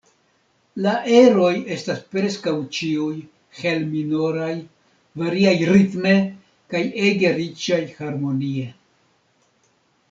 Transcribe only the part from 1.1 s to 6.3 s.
eroj estas preskaŭ ĉiuj hel-minoraj, variaj ritme